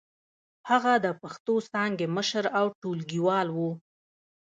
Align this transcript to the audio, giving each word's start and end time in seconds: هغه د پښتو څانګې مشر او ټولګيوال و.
هغه 0.69 0.93
د 1.05 1.07
پښتو 1.21 1.55
څانګې 1.71 2.05
مشر 2.17 2.43
او 2.59 2.65
ټولګيوال 2.81 3.47
و. 3.53 3.57